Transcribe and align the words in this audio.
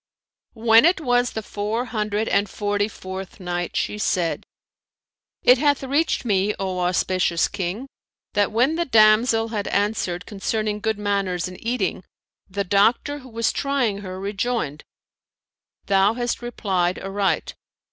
When 0.55 0.83
it 0.83 0.99
was 0.99 1.33
the 1.33 1.43
Four 1.43 1.85
Hundred 1.85 2.27
and 2.27 2.49
Forty 2.49 2.87
fourth 2.87 3.39
Night, 3.39 3.77
She 3.77 3.99
said, 3.99 4.47
It 5.43 5.59
hath 5.59 5.83
reached 5.83 6.25
me, 6.25 6.55
O 6.57 6.79
auspicious 6.79 7.47
King, 7.47 7.85
that 8.33 8.51
when 8.51 8.77
the 8.77 8.85
damsel 8.85 9.49
had 9.49 9.67
answered 9.67 10.25
concerning 10.25 10.79
good 10.79 10.97
manners 10.97 11.47
in 11.47 11.55
eating, 11.63 12.03
the 12.49 12.63
doctor 12.63 13.19
who 13.19 13.29
was 13.29 13.51
trying 13.51 13.99
her, 13.99 14.19
rejoined, 14.19 14.83
"Thou 15.85 16.15
hast 16.15 16.41
replied 16.41 16.97
aright. 16.97 17.53